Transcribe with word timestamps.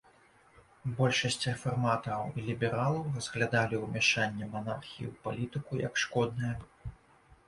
Большасць 0.99 1.35
рэфарматараў 1.49 2.31
і 2.39 2.45
лібералаў 2.47 2.97
разглядалі 3.17 3.75
ўмяшанне 3.81 4.47
манархіі 4.55 5.05
ў 5.09 5.13
палітыку 5.29 5.83
як 5.83 6.01
шкоднае. 6.05 6.55